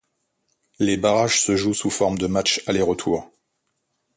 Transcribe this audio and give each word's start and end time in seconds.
Les 0.79 0.97
barrages 0.97 1.39
se 1.41 1.55
jouent 1.55 1.75
sous 1.75 1.91
forme 1.91 2.17
de 2.17 2.25
matchs 2.25 2.63
aller-retour. 2.65 3.29